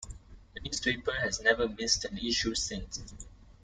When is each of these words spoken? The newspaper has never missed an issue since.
The 0.55 0.61
newspaper 0.61 1.11
has 1.13 1.41
never 1.41 1.69
missed 1.69 2.05
an 2.05 2.17
issue 2.17 2.55
since. 2.55 3.03